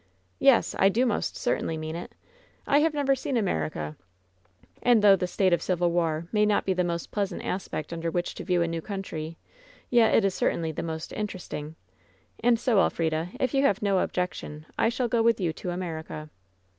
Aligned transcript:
"Yes; 0.39 0.75
I 0.79 0.89
do 0.89 1.05
most 1.05 1.37
certainly 1.37 1.77
mean 1.77 1.95
it. 1.95 2.13
I 2.65 2.79
have 2.79 2.95
never 2.95 3.13
seen 3.13 3.37
America, 3.37 3.95
and 4.81 5.03
though 5.03 5.15
the 5.15 5.27
state 5.27 5.53
of 5.53 5.61
civil 5.61 5.91
war 5.91 6.27
may 6.31 6.43
not 6.43 6.65
be 6.65 6.73
the 6.73 6.83
most 6.83 7.11
pleasant 7.11 7.45
aspect 7.45 7.93
under 7.93 8.09
which 8.09 8.33
to 8.33 8.43
view 8.43 8.63
a 8.63 8.67
new 8.67 8.81
country, 8.81 9.37
yet 9.91 10.11
it 10.15 10.25
is 10.25 10.33
certainly 10.33 10.71
the 10.71 10.81
most 10.81 11.13
interesting. 11.13 11.75
And 12.43 12.59
so, 12.59 12.79
Elfrida, 12.79 13.29
if 13.39 13.53
you 13.53 13.61
have 13.61 13.83
no 13.83 13.99
objection, 13.99 14.65
I 14.75 14.89
shall 14.89 15.07
go 15.07 15.21
with 15.21 15.39
you 15.39 15.53
to 15.53 15.69
America." 15.69 16.31